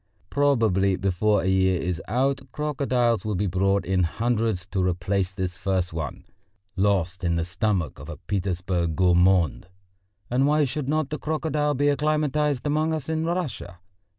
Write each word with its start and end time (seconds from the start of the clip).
Probably 0.31 0.95
before 0.95 1.43
a 1.43 1.47
year 1.47 1.79
is 1.79 2.01
out 2.07 2.41
crocodiles 2.51 3.23
will 3.23 3.35
be 3.35 3.45
brought 3.45 3.85
in 3.85 4.01
hundreds 4.01 4.65
to 4.71 4.81
replace 4.83 5.31
this 5.31 5.57
first 5.57 5.93
one, 5.93 6.23
lost 6.75 7.23
in 7.23 7.35
the 7.35 7.45
stomach 7.45 7.99
of 7.99 8.09
a 8.09 8.17
Petersburg 8.17 8.95
gourmand. 8.95 9.67
And 10.27 10.47
why 10.47 10.63
should 10.63 10.89
not 10.89 11.11
the 11.11 11.19
crocodile 11.19 11.75
be 11.75 11.87
acclimatised 11.91 12.65
among 12.65 12.93
us 12.95 13.09
in 13.09 13.25
Russia? 13.25 13.77